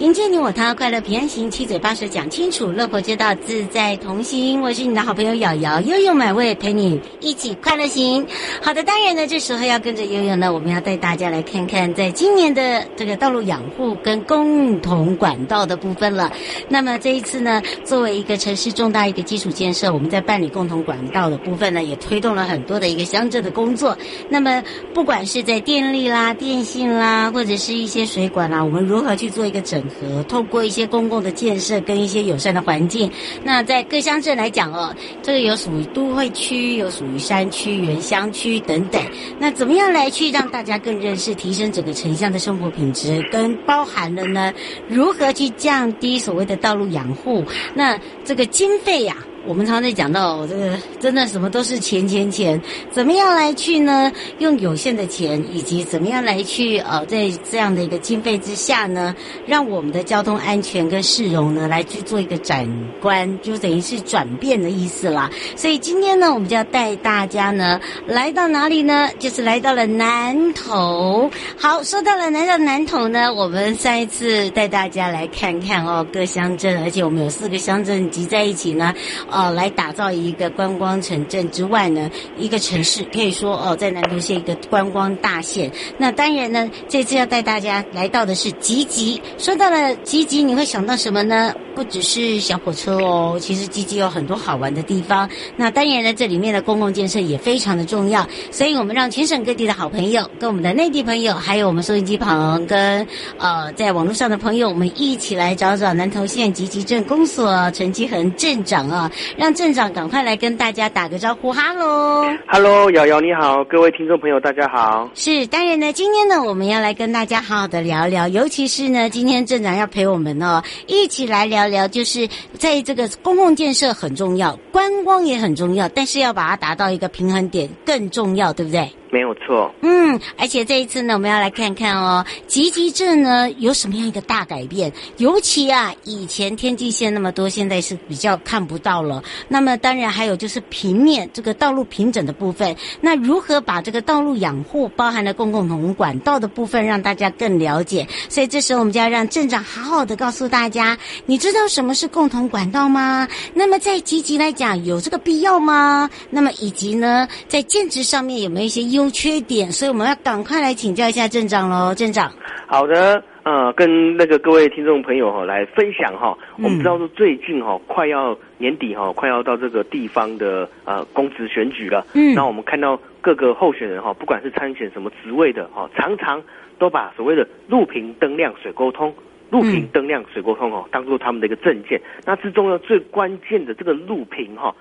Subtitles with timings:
[0.00, 4.60] 迎接你我他，快乐平安行，七嘴八舌讲清楚，乐活街道自在同行。
[4.62, 8.24] 我是你的好朋友瑶瑶，悠悠美味陪你一起快乐行。
[8.62, 16.32] 好的，当然呢，这时候要跟着悠悠呢，我们要带大家来看看，在今年的这个道路养护跟共同管道的部分了。
[16.68, 23.98] 那么这一次呢，作为一个城市重大一个基础建设，我们在办理共同管道的部分呢，也推动了很多的一个乡镇的工作。
[24.28, 24.62] 那么
[24.94, 33.10] 不管是在电力啦、电信啦，或者是一些水管啦，我们如何去做一个整和，通过一些公共的建设跟一些友善的环境，
[33.42, 39.00] 那在各乡镇来讲哦，这个有属于都会区，有属于山区、原乡区等等。
[39.38, 44.52] 那怎么样来去让大家更认识、提升整个城乡的生活品质，跟包含了呢？
[44.88, 47.44] 如何去降低所谓的道路养护？
[47.74, 49.27] 那这个经费呀、啊？
[49.46, 52.60] 我们常常在讲到这个，真的什么都是钱钱钱，
[52.90, 54.12] 怎么样来去呢？
[54.38, 59.14] 用有限的钱，以及怎么样来去呃，在这样的一个经费之下呢，
[59.46, 62.68] 让我们的交通安全跟市容呢，来去做一个转
[63.00, 65.30] 观，就等于是转变的意思啦。
[65.56, 69.08] 所以今天呢，我们就要带大家呢，来到哪里呢？
[69.18, 71.30] 就是来到了南头。
[71.56, 78.94] 好，说到了来到南头呢，我们上一次带大家来看看哦，各乡镇，而且我们有四个乡镇集在一起呢。
[79.30, 85.70] 哦，来打造一个观光城镇之外呢，一个城市可以说哦，在南投县一个观光大县。
[85.96, 89.20] 那当然呢，这次要带大家来到的是集集。
[89.36, 91.54] 说到了集集，你会想到什么呢？
[91.74, 95.28] 不只是小火车哦，其实集集有很多好玩的地方。
[95.56, 98.26] 那当然呢，这里面的公共建设也非常的重要。
[98.50, 103.06] 所以我们让全省各地的好朋友，跟我们的内地朋友，还有我们收音机旁跟
[103.38, 109.10] 呃在网络上的朋友，我们一起来找找南投县集集镇公所陈吉恒镇长啊。
[109.36, 115.08] 让镇长赶快来跟大家打个招呼，哈喽，哈喽，瑶瑶你好，各位听众朋友大家好。
[115.14, 128.90] 是，当然呢，今天呢，我们要来跟大家好好的聊聊，尤其是呢，今天镇长要陪我们哦，一起来聊聊，就是在这个公共建设很重要，观光也很重要，但是要把它达到一个平衡点更重要，对不对？
[129.10, 134.92] 没有错，嗯，而且这一次呢，我们要来看看哦，集集镇呢有什么样一个大改变？
[135.16, 139.22] 尤其啊，以前天际线那么多，现在是比较看不到了。
[139.48, 148.06] 那么当然还有就是平面这个道路平整的部分，那如何把这个道路养护，包含了公共同管道的部分，让大家更了解？
[148.28, 153.26] 所以这时候我们就要让镇长好好的告诉大家，你知道什么是共同管道吗？
[153.54, 156.10] 那么在集集来讲，有这个必要吗？
[156.30, 162.32] 那么以及呢，在建制上面有没有一些优缺点，所以我们要赶快来请教一下镇长喽，镇长。
[162.66, 176.42] 好的，呃，跟那个各位听众朋友哈来分享哈，嗯、我们知道说最近哈快要年底哈，快要到这个地方的呃公职选举了，嗯，那我们看到各个候选人哈，不管是参选什么职位的哈，常常
[176.78, 179.14] 都把所谓的路平灯亮水沟通，
[179.50, 182.00] 路平灯亮水沟通哦，当做他们的一个证件。
[182.24, 184.68] 那之中呢，最关键的这个路平哈。
[184.68, 184.74] 哦，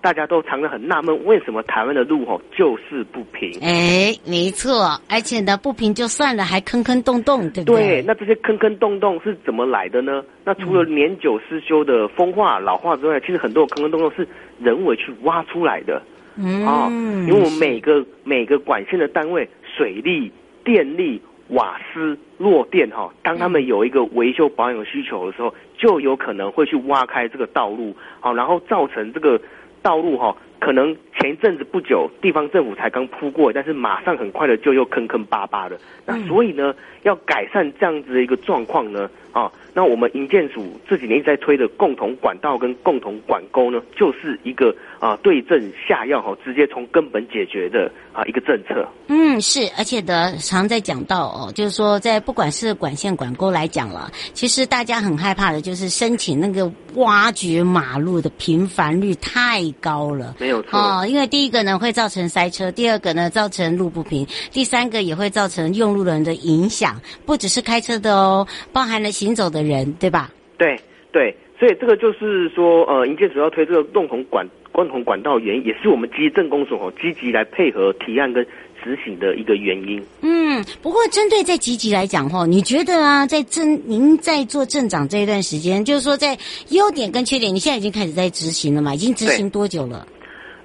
[0.00, 3.50] 大家都常常很纳闷，为什么台湾的路吼就是不平？
[3.62, 7.86] 哎，没错，而且呢，不平就算了，还坑坑洞洞，对不对？
[7.86, 10.22] 对，那这些坑坑洞洞是怎么来的呢？
[10.44, 14.26] 那除了年久失修的风化、老化之外，其实很多坑坑洞洞是
[14.58, 16.02] 人为去挖出来的。
[16.36, 16.88] 嗯，哦，
[17.26, 20.32] 因为我们每个每个管线的单位，水利、
[20.64, 21.20] 电力、
[21.50, 29.40] 瓦斯、弱电哈，当他们有一个维修保养需求的时候，就有可能会去挖开这个道路，好，然后造成这个。
[29.82, 35.78] 道路哈可能前一阵子不久，地方政府才刚铺过，但是马上很快的就又坑坑巴巴的。
[36.04, 48.88] 那所以呢，要改善这样子的一个状况呢，啊，那我们营建署这几年一直在推的共同管道跟共同管沟呢，就是一个啊对症下药哈，直接从根本解决的啊一个政策。
[49.08, 60.36] 嗯，是，而且的常在讲到哦，就是说在不管是管线管沟来讲了，其实大家很害怕的就是申请那个挖掘马路的频繁率太高了。
[60.48, 70.30] 没有错哦，因为第一个呢会造成塞车，第二个呢造成路不平，第三个也会造成用路人的影响，不只是开车的哦，包含了行走的人，对吧？
[70.56, 70.80] 对
[71.12, 78.44] 对，所以这个就是说，呃，营建署要推这个共同管共同管道原因，也是我们基政工所哦积极来配合提案跟
[78.82, 80.02] 执行的一个原因。
[80.22, 86.38] 嗯，不过针对在积极来讲哈，你觉得啊，在镇您在做镇长这一段时间，就是说在
[86.70, 88.94] 优点跟缺点，你现在已经开始在执行了嘛？
[88.94, 90.06] 已经执行多久了？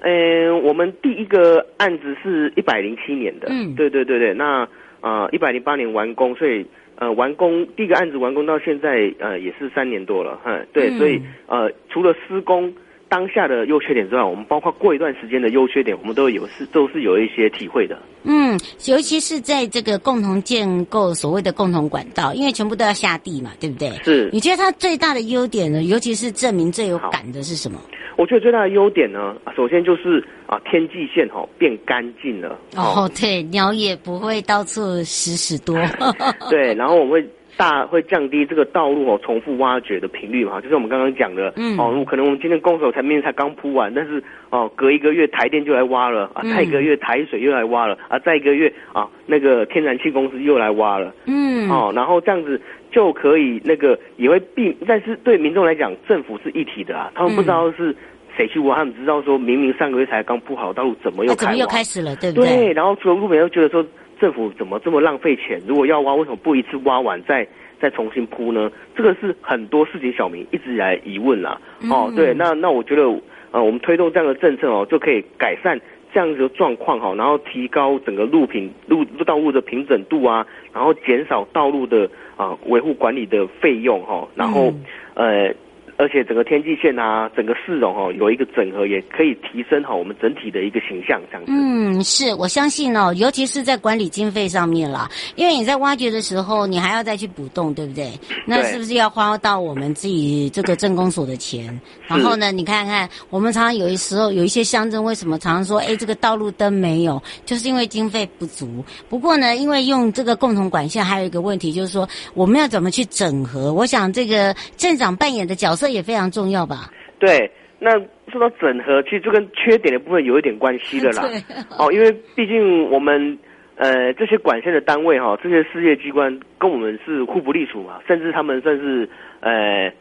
[0.04, 4.68] 嗯、呃，我们第一个案子是一百零七年的，嗯，对对对对，那
[5.00, 6.64] 呃一百零八年完工，所以
[6.96, 12.72] 呃完工第一个案子完工到现在呃也是三年多了，哈，对，嗯、所以呃除了施工
[13.14, 17.96] 当下的优缺点之外，我们包括过一段时间的优缺点，我们都有是都是有一些体会的。
[18.24, 23.90] 嗯，尤其是在这个共同建构所谓的共同管道，因为全部都要下地嘛，对不对？
[24.02, 24.28] 是。
[24.32, 25.84] 你觉得它最大的优点呢？
[25.84, 27.78] 尤其是证明最有感的是什么？
[28.16, 32.58] 我觉得最大的优点呢，首先就是啊，天际线哈变干净了。
[32.74, 35.78] 哦，对，鸟也不会到处屎屎多。
[36.50, 52.60] 对，然后我们会大会降低这个道路哦重复挖掘的频率嘛，就是我们刚刚讲的，嗯，哦，可能我们今天工手才明明才刚铺完，但是哦，隔一个月台电就来挖了啊，再一个月台水又来挖了啊，再一个月啊，那个天然气公司又来挖了，嗯，哦，然后这样子。
[52.92, 57.92] 就可以那个也会避，但是对民众来讲，政府是一体的啊，他们不知道是
[58.36, 61.46] 谁去挖，他们只知道说明明上个月才刚铺好道路，怎么又开？
[61.46, 62.14] 怎么又开始了？
[62.14, 62.56] 对不对？
[62.56, 63.84] 对，然后除了路面又觉得说
[64.20, 65.60] 政府怎么这么浪费钱？
[65.66, 67.46] 如果要挖，为什么不一次挖完再
[67.80, 68.70] 再重新铺呢？
[68.96, 71.60] 这个是很多市井小民一直以来疑问啦。
[71.90, 73.02] 哦，对，那那我觉得
[73.50, 75.80] 呃，我们推动这样的政策哦，就可以改善。
[76.12, 84.72] 这样子的状况哈，然后提高整个路平路道路的平整度啊，然后减少道路的啊维护管理的费用哈，然后
[85.14, 85.52] 呃。
[85.96, 91.52] 而且整个天际线啊，整个市容哦，有一个整合，也可以提升好我们整体的一个形象，这样子。
[91.52, 98.10] 嗯，是我相信哦，尤其是在管理经费上面啦，因为你在挖掘的时候，你还要再去补洞，对不对？
[98.44, 101.80] 那是不是要花到我们自己这个镇公所的钱？
[102.08, 108.84] 然后呢，你看看，我们常常有一时候有一些乡镇，为什么常常说，哎，这个道路灯没有，就是因为经费不足。
[109.08, 113.72] 不过呢，因为用这个共同管线，还有一个问题就是说，我们要怎么去整合？
[113.72, 115.83] 我想这个镇长扮演的角色。
[115.84, 116.90] 这也非常重要吧？
[117.18, 117.90] 对，那
[118.32, 121.22] 说到整合，其实就跟缺点的部分有一点关系的啦。
[121.78, 123.38] 哦，因为毕竟我们
[123.76, 129.06] 呃这些管线的单位哈、哦，这些事业机关跟我们是互不隶属嘛，甚至他们算是
[129.40, 129.92] 呃。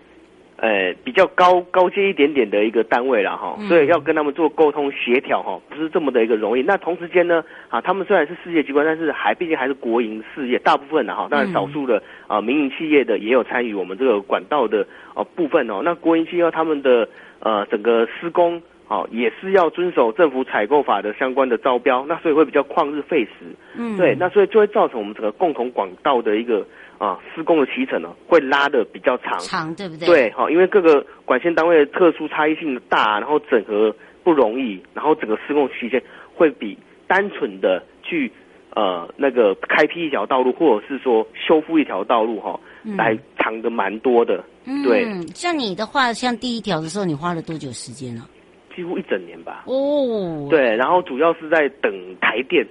[0.57, 6.61] 呃，比较高高阶一点点的一个单位了哈，所以要跟他们做沟通协调哈，不是这么的一个容易。
[6.61, 15.81] 那同时间呢，啊，他们虽然是事业机关，但是还毕竟还是国营事业，大部分的哈，当然少数的啊民营企业的也有参与我们这个管道的呃部分哦。
[15.83, 17.09] 那国营企业他们的
[17.39, 23.31] 呃整个施工啊，也是要遵守政府采购法的相关的招标，那所以会比较旷日费时。
[23.75, 26.65] 嗯，对，那所以就会造成我们整个共同管道的一个。
[27.03, 30.07] 啊，施工的期程呢，会拉的比较长，长对不对？
[30.07, 33.93] 对，好，因为各个管线单位的特殊差异性大，然后整合
[34.23, 36.01] 不容易，然后整个施工期间
[36.33, 38.31] 会比单纯的去
[38.73, 44.41] 呃那个开辟一条道路，或者是说修复一条道路哈，嗯、来长的蛮多的。
[44.85, 48.25] 对，嗯，像你的话，像第一条的时候，你花了多久时间呢？
[48.73, 49.65] 几乎一整年吧。
[49.67, 51.91] 哦，对，然后主要是在等
[52.21, 52.65] 台电。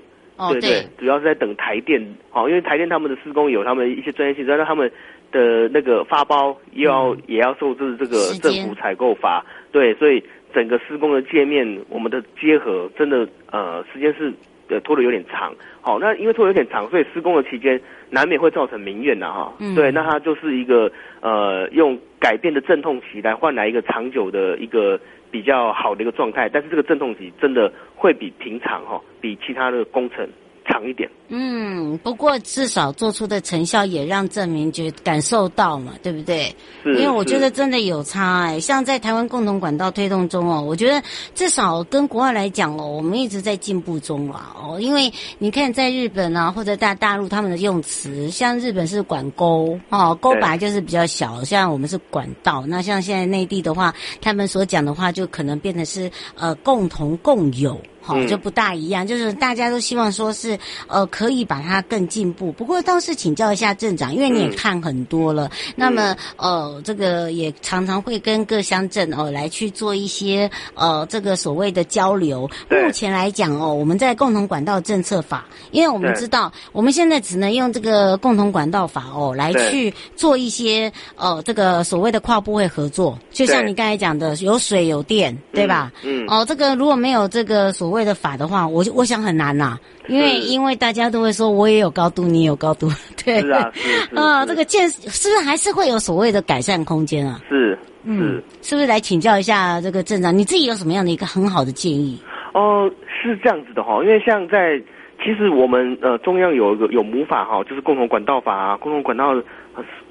[0.51, 4.91] 对对，主要是在等台电，好，因为台电他们的施工有他们一些专业性，但是他们
[5.31, 10.23] 的那个发包又要、嗯、也要受制这个政府采购法，对，所以
[10.53, 14.33] 整个施工的界面，我们的结合真的呃时间是
[14.69, 24.99] 呃拖得有点长，好，那因为拖得有点长，所以施工的期间难免会造成民怨呐哈，嗯、对，那它就是一个呃用改变的阵痛期来换来一个长久的一个。
[25.33, 30.29] 比较好的一个状态，但是这个阵痛期真的会比平常哈、哦，比其他的工程
[30.73, 31.09] 长一点。
[31.29, 36.55] 嗯，不过至少做出的成效也让证明觉感受到嘛，对不对？
[36.83, 36.95] 是。
[36.97, 41.03] 因为我觉得真的有差哎，像在台湾共同管道推动中哦，我觉得
[41.35, 57.81] 至少跟国外来讲哦，我们一直在进步中啊哦，因为你看在日本啊或者大大陆他们的用词，像日本是管沟哦，沟本来就是比较小，像我们是管道，那像现在内地的话，他们所讲的话就可能变成是呃共同共有。
[58.03, 62.51] 好，就不大一样，就是大家都希望说是，呃，可以把它更进步。
[62.53, 72.51] 不过倒是请教一下镇长，因为你也看很多了，嗯、那么呃，这个也常常会跟各乡镇哦来去做一些呃这个所谓的交流。
[72.69, 85.93] 目前来讲哦，我们在共同管道政策法，因为我们知道我们现在只能用这个共同管道法哦来去做一些呃这个所谓的跨部会合作，就像你刚才讲的，有水有电，对吧？
[86.03, 86.27] 嗯。
[86.29, 92.89] 哦，这个如果没有这个所谓的法的话，我我想很难呐、啊，因为因为大家都会说，我也有高度，你也有高度，
[93.25, 97.41] 对，是啊，是是 啊，这个建是不是还是会有所谓的改善空间啊？
[97.49, 102.21] 是，嗯，是不是来请教一下这个镇长，你自己有什么样的一个很好的建议？
[102.55, 102.91] 哦，
[103.23, 104.81] 是这样子的哈，因为像在
[105.25, 109.41] 其实我们呃中央有一个有母法哈，就是共同管道法啊，共同管道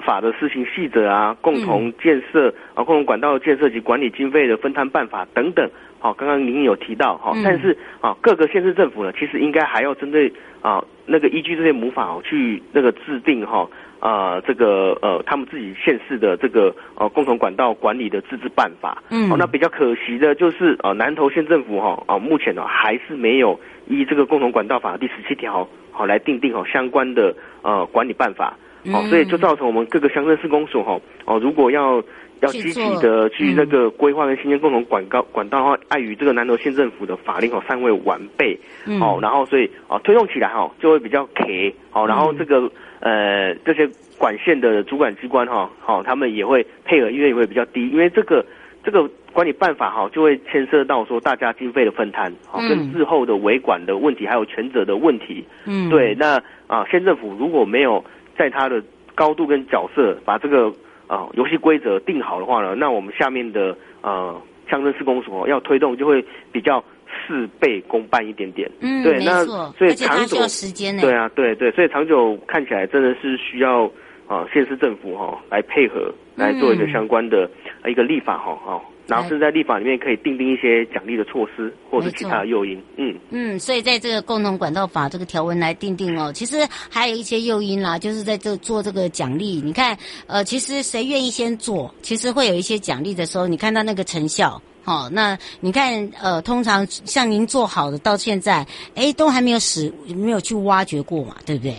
[0.05, 5.69] 法的施行细则啊，共同建设啊，共同管道建设及管理经费的分摊办法等等。
[6.03, 19.03] 好，刚刚您有提到哈，但是啊，各个县市政府呢，其实应该还要针对啊那个依据这些母法去那个制定哈啊这个呃他们自己县市的这个呃共同管道管理的自治办法。
[19.11, 28.57] 嗯，那比较可惜的就是啊南投县政府哈啊目前呢还是没有依这个共同管道法第十七条好来订定好相关的呃管理办法。
[28.85, 32.03] 哦，所以就造成我们各个乡镇市公所哈哦如果要。
[32.41, 38.57] 要积极的去那个规划跟新建共同管道管道的话，碍于这个南投县政府的法令哦尚未完备，
[38.99, 41.45] 哦，然后所以啊推动起来哈就会比较卡，
[41.91, 42.69] 好，然后这个
[42.99, 48.43] 呃这些管线的主管机关哈，好，他们也会配合意愿也会比较低，因为这个
[48.83, 58.03] 这个管理办法哈就会牵涉到说大家经费的分摊，好，跟日后的维管的问题还有权责的问题，嗯，对，那啊县政府如果没有
[58.35, 58.81] 在他的
[59.13, 60.73] 高度跟角色把这个。
[61.11, 66.81] 啊，游戏规则定好的话呢，那我们下面的呃乡镇市公所要推动就会比较
[67.27, 68.71] 事倍功半一点点。
[68.79, 71.01] 嗯，对，那所以长久时间呢？
[71.01, 73.91] 对啊，对对，所以长久看起来真的是需要
[74.25, 77.49] 啊县市政府哈、哦、来配合来做一个相关的
[77.85, 78.81] 一个立法哈、哦、哈。
[79.07, 82.81] 然后是在立法里面可以定定一些奖励的措施，或者其他的诱因。
[82.97, 86.57] 嗯嗯，所以在这个共同管道法这个条文来定定哦，其实
[86.89, 89.61] 还有一些诱因啦，就是在这做这个奖励。
[89.61, 94.61] 你看，呃，其实谁愿意先做，其实会有一些奖励的时候，你看到那个成效。
[94.83, 98.65] 好、哦，那你看，呃，通常像您做好的到现在，
[98.95, 101.75] 哎，都还没有使，没有去挖掘过嘛，对不对？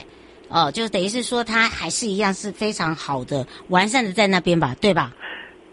[0.49, 5.13] 哦，就等于是说，它还是一样是非常好的、完善的在那边吧，对吧？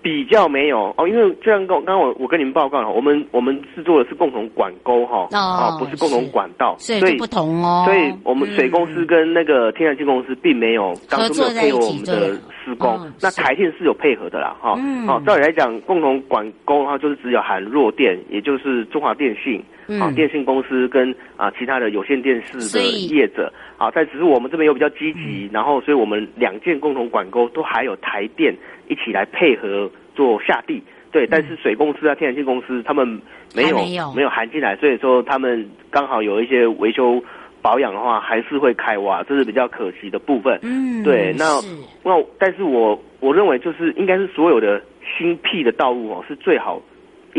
[0.01, 7.83] 比较没有哦，因为这样刚刚我我跟你们报告了，我们我们制作的是共同管沟哈，哦，不是共同管道，所以不同哦。
[7.85, 14.77] 所以我们水公司跟那个天然气公司并没有当初没有配合我们的施工，那台电是有配合的啦哈。
[15.07, 19.63] 哦，照理来讲，共同管沟的话就是只有含弱电，也就是中华电信
[19.99, 23.51] 啊电信公司跟啊其他的有线电视的业者。
[23.77, 28.53] 啊，但只是我们这边又比较积极，然后所以我们两件共同管沟都还有台电。
[28.89, 30.81] 一起来配合做下地，
[31.11, 33.07] 对，但是水公司啊、天然气公司他们
[33.53, 37.23] 没有没有，没有含进来，所以说他们刚好有一些维修
[37.61, 40.57] 保养的话，还是会开挖，这是比较可惜的部分。
[40.63, 41.61] 嗯，对，那
[42.03, 44.81] 那但是我我认为就是应该是所有的
[45.15, 46.81] 新辟的道路哦，是最好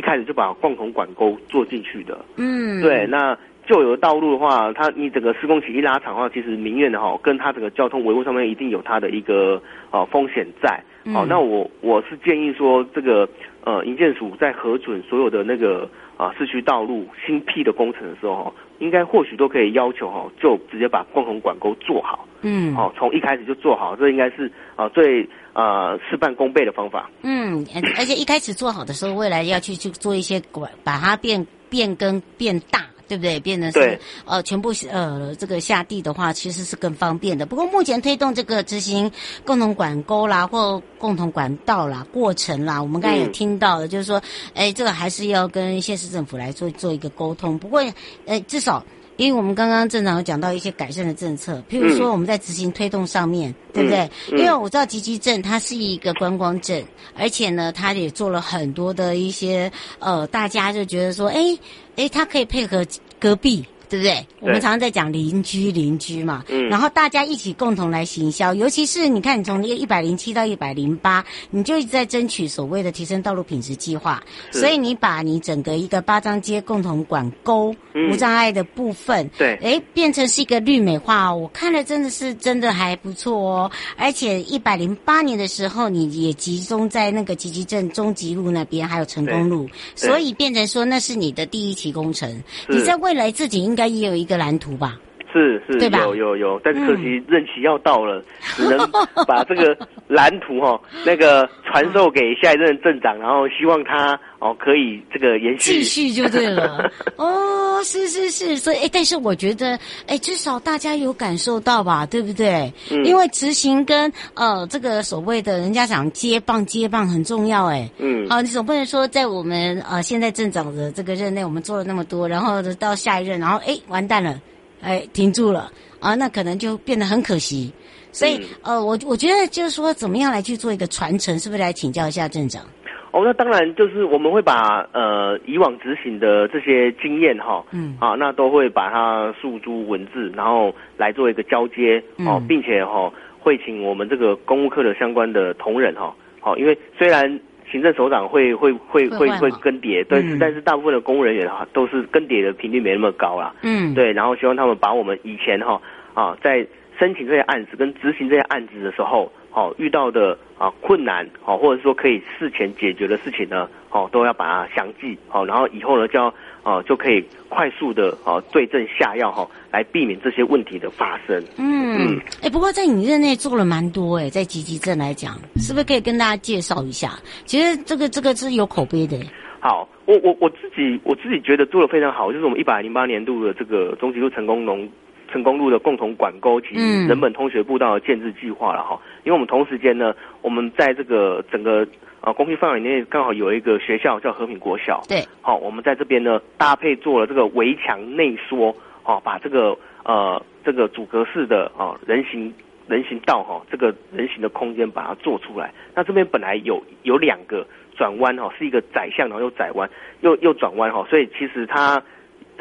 [0.00, 2.18] 一开始就把共同管沟做进去的。
[2.36, 3.36] 嗯，对，那。
[3.66, 10.82] 旧有的道路的话，它你整个施工期一拉长的话，其实民怨的哈，跟它整个交通维护上面一定有它的一个呃风险在。
[11.12, 13.28] 好、嗯，那我我是建议说，这个
[13.62, 15.88] 呃营建署在核准所有的那个
[16.20, 22.28] 啊、呃、市区道路新辟的工程的时候，应该或许都可以要求哈，就直接把共同管沟做好。
[22.42, 24.46] 嗯，好，从一开始就做好，这应该是
[24.76, 27.10] 啊、呃、最呃事半功倍的方法。
[27.22, 27.64] 嗯，
[27.96, 32.80] 而且一开始做好的时候，未来要去去做一些管，把它变变更变大。
[33.10, 33.40] 对不对？
[33.40, 37.44] 变成是呃，全部呃，这个下地的话，其实是更方便的。
[37.44, 39.10] 不过目前推动这个执行
[39.44, 44.22] 共同管沟啦，或共同管道啦，过程啦，我们刚才也听到的，就是说，
[44.54, 47.58] 哎，这个还是要跟县市政府来做做一个沟通。
[47.58, 47.82] 不过，
[48.26, 48.84] 呃，至少。
[49.20, 54.10] 因为我们刚刚镇长有讲到一些改善的政策，譬如说我们在执行推动上面，嗯、对不对？
[54.30, 56.82] 因为我知道集集镇它是一个观光镇，
[57.14, 61.58] 而且呢，它也做了很多的一些呃，大家就觉得说，哎
[61.96, 62.82] 哎，它可以配合
[63.18, 63.62] 隔壁。
[63.90, 64.24] 对不对？
[64.38, 68.54] 我们常常在讲邻居，邻居嘛，嗯，然后大家一起共同来行销。
[68.54, 83.70] 尤其是你看，你从一百零七到一百零八，你就一直在争取所谓的提升道路品质计划，所以你把你整个一个八张街共同管沟无障碍的部分，对，哎，变成是一个绿美化，我看了真的是真的还不错哦。
[83.96, 92.30] 而且一百零八年的时候，你也集中在那个集集镇中吉路那边，还有成功路，所以变成说那是你的第一期工程。
[92.68, 95.00] 你在未来自己应该应该也有一个蓝图吧？
[95.32, 95.88] 是是？
[95.90, 98.24] 有有有，但是可惜任期要到了，嗯、
[98.56, 98.90] 只能
[99.26, 99.76] 把这个
[100.08, 106.90] 蓝图哈、哦、 那个传授给下一任镇长，然后希望他哦可以这个延续继续就对了。
[107.16, 112.72] 哦，是是是，所以哎，但是我觉得哎，至少大家有感受到吧，对不对？
[112.90, 117.88] 嗯、因为执行跟呃这个所谓的人家讲接棒接棒很重要哎。
[117.98, 118.28] 嗯。
[118.28, 124.40] 好，你总不能说在我们呃现在镇长的这个任内，我们做了那么多，然后到下一任，然后哎完蛋了。
[124.82, 125.70] 哎，停住了
[126.00, 127.72] 啊，那可能就变得很可惜。
[128.12, 132.64] 所以，嗯、呃，我我觉得就是说，怎么样来去做一个传承，是不是来请教一下镇长？
[133.12, 147.40] 哦，那当然就是我们会把呃以往执行的这些经验哈，嗯，啊，那都会把它诉诸文字，然后来做一个交接哦，嗯、并且哈会请我们这个公务科的相关的同仁哈，好，因为虽然。
[147.70, 153.54] 行政首长会会会会会更迭，但是但是大部分的公务人员哈都是更迭的频率没那么高啦。
[153.62, 155.80] 嗯，对，然后希望他们把我们以前哈
[156.14, 156.66] 啊在
[157.00, 166.32] 申请这些案子跟执行这些案子的时候，哦遇到的啊困难哦或者说可以事前解决的事情呢，哦都要把它详记哦，然后以后呢就要。
[166.62, 171.42] 哦，就可以快速的哦对症下药哈，来避免这些问题的发生。
[171.56, 177.12] 嗯嗯，哎、嗯欸，不过在你任内做了蛮多哎，在积极症来讲，是不是可以跟大家介绍一下？
[177.46, 179.16] 其实这个这个是有口碑的。
[179.58, 184.86] 好，我我我自己我自己觉得做的非常好，就是我们一百零八年度的这个中吉路成功农
[185.32, 186.74] 成功路的共同管沟及
[187.06, 189.00] 人本通学步道的建制计划了哈。
[189.04, 191.86] 嗯、因为我们同时间呢，我们在这个整个。
[192.22, 195.02] 啊，公区范围内刚好有一个学校叫和平国小。
[195.08, 202.52] 对，好，我们在这边呢搭配做了这个围墙内缩，哦，把这个呃这个阻隔式的啊人行
[202.86, 205.72] 人行道哈，这个人行的空间把它做出来。
[205.94, 209.88] 那这边本来有有两个转弯哈，是一个窄向，然后又窄弯，
[210.20, 212.02] 又又转弯哈，所以其实它。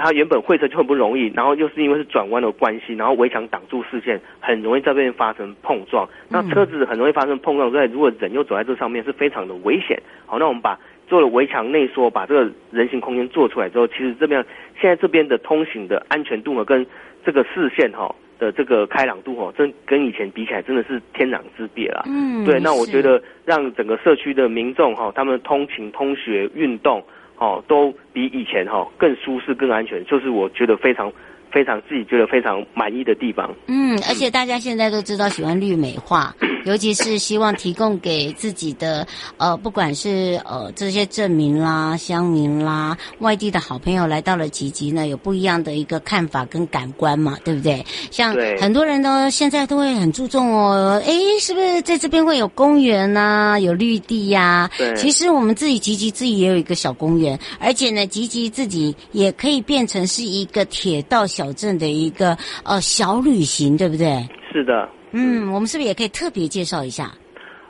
[0.02, 6.08] 它原本会车就很不容易，然后又是因为是转弯的关系，然后围墙挡住视线，很容易在这边发生碰撞。
[6.30, 10.02] 那车子很容易发生碰撞，所以如果人又走在这上面，是非常的危险。
[10.26, 14.46] 好，那我们把做了围墙内缩，把这个人行空间做出来之后，其实这边
[14.80, 16.86] 现在这边的通行的安全度呢，跟
[17.26, 22.06] 这个视线哈的这个开朗度哈，真跟以前比起来真的是天壤之别了。
[22.08, 22.58] 嗯，对。
[22.60, 27.04] 那我觉得让整个社区的民众哈，他们通勤、通学、运动。
[27.40, 31.12] 哦，都比以前哈更舒适、更安全，就是我觉得非常。
[31.52, 33.54] 非常自己觉得非常满意的地方。
[33.68, 36.36] 嗯，而且大家现在都知道喜欢绿美化，
[36.66, 39.08] 尤其是希望提供给自己的
[39.38, 47.86] 呃，不管是呃这些证明啦、乡民啦、外地的好朋友来到了吉吉呢，有不一样的一个看法跟感官嘛，对不对？
[48.12, 54.70] 像很多人呢，现在都会很注重哦，哎，是不是在这边会有公园呐，有绿地呀？
[54.78, 54.94] 对。
[54.96, 61.26] 其实我们自己吉吉自己也有一个小公园，而且呢，吉吉自己也可以变成是一个铁道。
[61.40, 64.28] 小镇的一个呃小旅行，对不对？
[64.52, 67.14] 是的，嗯，我们是不是也可以特别介绍一下？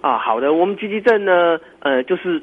[0.01, 2.41] 啊，好的，我们集集镇呢，呃，就是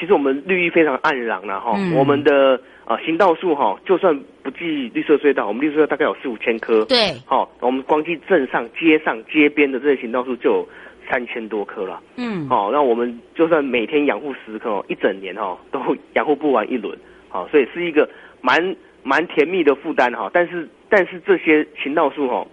[0.00, 10.68] 其实我们绿意非常盎然了哈，嗯、我们的呃行道树哈，就算不计绿色隧道，我们绿色隧道大概有四五千棵，对，好，我们光计镇上、街上、街边的这些行道树就有
[11.10, 15.78] 三千多棵了，嗯，好，那我们就算每天养护十棵，一整年哈都
[16.14, 16.96] 养护不完一轮，
[17.28, 18.08] 好，所以是一个
[18.40, 18.74] 蛮。
[19.02, 22.46] 蛮甜蜜的负担哈，但是但是这些行道树哈，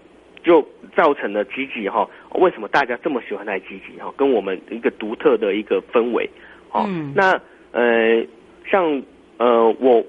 [0.44, 4.12] 就造成了集集哈，为什么大家这么喜欢来集集哈？
[4.18, 6.28] 跟我们一个独特的一个氛围，
[6.70, 7.40] 好，嗯、那
[7.72, 8.26] 呃
[8.66, 9.04] 像
[9.38, 10.04] 呃我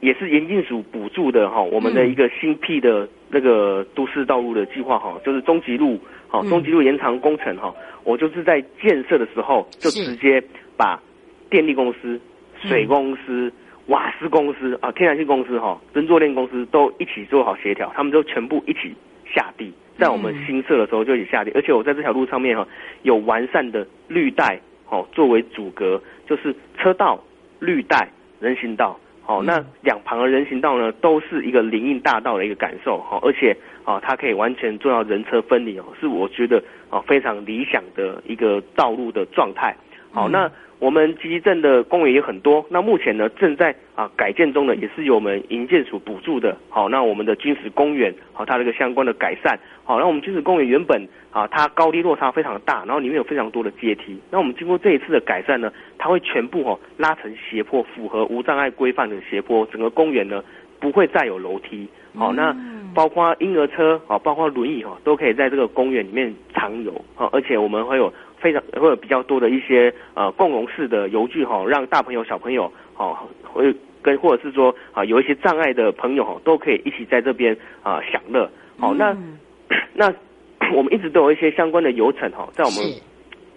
[0.00, 5.98] 也是严禁署补助的哈，我们的一个新辟的那个都市道路的计划哈，就是中吉路
[6.28, 7.74] 好中吉路延长工程哈，
[8.04, 10.40] 我就是在建设的时候就直接
[10.76, 11.02] 把
[11.50, 12.20] 电力公司、
[12.62, 13.48] 水公司。
[13.48, 13.52] 嗯
[13.90, 18.94] 瓦斯公司啊，天然气公司哈，跟作电公司都一起做好协调，他们都全部一起
[19.34, 22.66] 下地，在我们新设的时候就一起下地，而且我在这条路上面哈，
[23.02, 27.20] 有完善的绿带哦，作为阻隔，就是车道、
[27.58, 39.74] 绿带、人行道，哦，那两旁的人行道呢，都是一个林荫大道的一个感受哈，而且啊，它可以完全做到人车分离哦，是我觉得啊非常理想的一个道路的状态。
[40.12, 46.56] 好，那我们集集镇的公园也很多，那目前呢正在啊改建中的，也是由我们营建署补助的。
[46.68, 60.42] 好，那我们的军事公园，好，它这个相关的改善，好，那我们军事公园原本啊它高低落差非常的大，然后里面有非常多的阶梯，那我们经过这一次的改善呢，它会全部哦拉成斜坡，符合无障碍规范的斜坡，整个公园呢
[60.80, 61.86] 不会再有楼梯。
[62.16, 62.56] 好，那
[62.92, 68.12] 包括婴儿车，好，包括轮椅哈，都可以在这个公园里面常游，好，而且我们会有。
[68.40, 73.72] 非常会有比较多的一些呃共融式的游具哈，让大朋友小朋友哦会
[74.02, 78.50] 跟或者是说啊有一些障碍的朋友哈都可以一起在这边啊享乐。
[78.78, 79.14] 好，那
[79.92, 80.10] 那
[80.74, 82.78] 我们一直都有一些相关的游程哈，在我们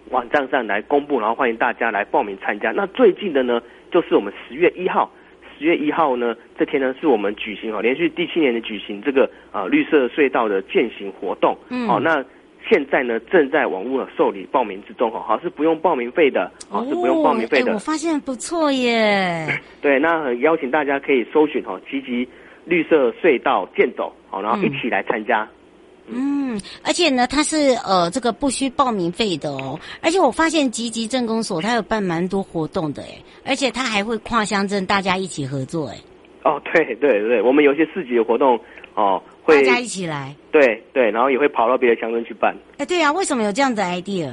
[0.10, 2.72] 网站上来公布，然后欢迎大家来报名参加。
[2.72, 5.10] 那最近的呢，就是我们十月一号，
[5.58, 11.58] 十月一号呢这天呢是我们举行哈连续第七年的举行这个啊绿色隧道的践行活动。
[11.70, 12.24] 嗯，好那。
[12.70, 17.68] 现在呢，正在网络受理报名之中，哈，好是不用报名费的，哦，是不用报名费的。
[17.68, 19.48] 欸、我发现不错耶。
[19.82, 22.28] 对，那很邀请大家可以搜寻哈，积极
[22.66, 25.48] 绿色隧道健走，好，然后一起来参加。
[26.08, 29.80] 嗯，而且呢，它是呃这个不需报名费的哦。
[30.02, 35.98] 而且我发现吉吉镇公所它有办蛮多活动的，哎，而且它还会跨乡镇大家一起合作，哎。
[36.44, 38.60] 哦，对对对，我们有些市集的活动，
[38.96, 39.22] 哦。
[39.46, 42.56] 会大家一起来，对对，然后也会跑到别的乡镇去办。
[42.78, 44.32] 哎，对啊，为什么有这样的 idea？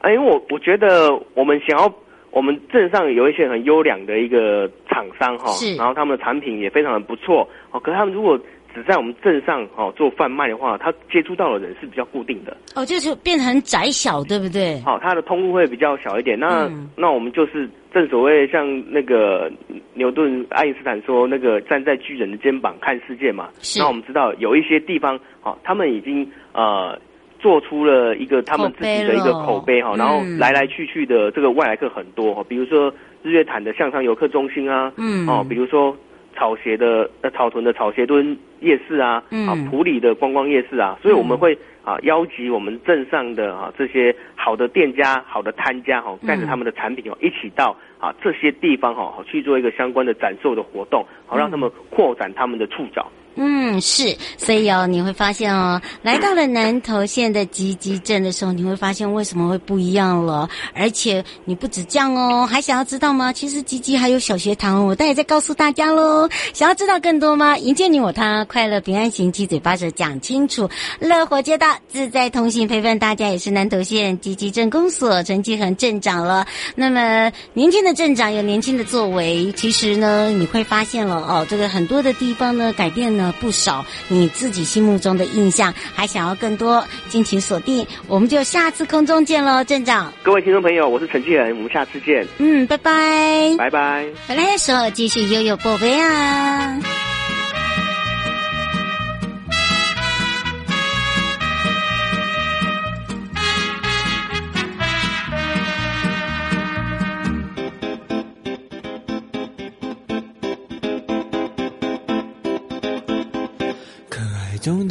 [0.00, 1.90] 哎，因为我我觉得我们想要，
[2.30, 7.80] 我们镇上有一些很优良的一个厂商哈，是，然后他们的产品也非常的不错哦。
[7.80, 8.38] 可是他们如果
[8.74, 12.54] 只在我们镇上哦做贩卖的话，他接触到的人是比较固定的。
[12.74, 14.78] 哦，就是变得很窄小，对不对？
[14.82, 16.38] 好，它的通路会比较小一点。
[16.38, 19.50] 那、嗯、那我们就是正所谓像那个
[19.94, 23.48] 牛顿、爱因斯坦说那个站在巨人的肩膀看世界嘛。
[23.60, 23.78] 是。
[23.78, 26.98] 那我们知道有一些地方，好，他们已经呃
[27.38, 35.96] 做出了一个他们自己的一个口碑哈，然后来来去去的这个外来客很多哈，比如说日月潭的向上游客中心啊，嗯，哦，比如说。
[36.42, 53.06] 草鞋的呃草屯的草鞋墩夜市啊，嗯、啊普里的观光夜市啊，所以我们会啊邀集我们镇上的啊这些好的店家、好的摊家哈，带着他们的产品哦一起到啊这些地方哈，去做一个相关的展售的活动，好让他们扩展他们的触角。
[53.06, 60.48] 嗯，嗯是，所以哦，你会发现哦，来到了南投县的集集镇的时候，你会发现为什么会不一样了。
[60.74, 63.32] 而且你不止这样哦，还想要知道吗？
[63.32, 66.28] 其实集集还有小学堂，我待会再告诉大家喽。
[66.52, 67.56] 想要知道更多吗？
[67.56, 70.68] 迎接你我他，快乐平安行，七嘴八舌讲清楚，
[71.00, 76.46] 乐活街道自在同行，陪伴大家也是南投县集集镇公所陈继恒镇长了。
[76.74, 83.32] 那么年轻的镇长有年轻的作为，其实呢，你会发现了哦，这个很多的地方呢改变了了。
[83.40, 90.12] 不少，你自己心目中的印象，还想要更多，敬请锁定，我们就下次空中见喽，镇长。
[90.22, 92.26] 各位听众朋友，我是陈继仁，我们下次见。
[92.38, 94.06] 嗯，拜拜，拜拜。
[94.26, 97.11] 回来的时候继续悠悠宝贝啊。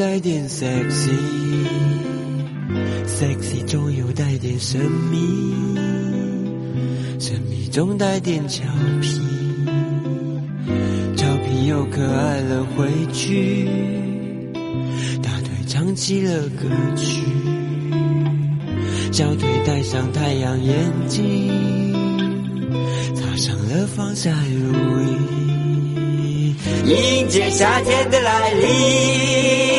[0.02, 1.14] 带点 sexy，sexy
[3.68, 5.54] 中又带点神秘，
[7.20, 8.64] 神秘中带点俏
[9.00, 9.22] 皮，
[11.16, 13.70] 俏皮又可爱了回去，
[15.22, 17.22] 大腿唱起了歌曲，
[19.12, 21.94] 小腿戴上太阳眼镜，
[23.14, 25.12] 擦上了防晒乳液。
[26.88, 29.71] 迎接夏天的来临。